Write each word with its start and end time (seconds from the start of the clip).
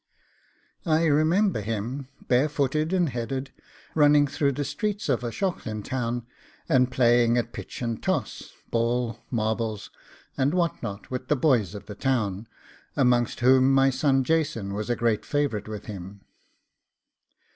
I 0.83 1.03
remember 1.05 1.61
him, 1.61 2.07
bare 2.27 2.49
footed 2.49 2.91
and 2.91 3.09
headed, 3.09 3.51
running 3.93 4.25
through 4.25 4.53
the 4.53 4.63
street 4.63 5.07
of 5.09 5.23
O'Shaughlin's 5.23 5.87
Town, 5.87 6.25
and 6.67 6.89
playing 6.91 7.37
at 7.37 7.53
pitch 7.53 7.83
and 7.83 8.01
toss, 8.01 8.53
ball, 8.71 9.19
marbles, 9.29 9.91
and 10.35 10.55
what 10.55 10.81
not, 10.81 11.11
with 11.11 11.27
the 11.27 11.35
boys 11.35 11.75
of 11.75 11.85
the 11.85 11.93
town, 11.93 12.47
amongst 12.95 13.41
whom 13.41 13.71
my 13.71 13.91
son 13.91 14.23
Jason 14.23 14.73
was 14.73 14.89
a 14.89 14.95
great 14.95 15.23
favourite 15.23 15.67
with 15.67 15.85
him. 15.85 16.21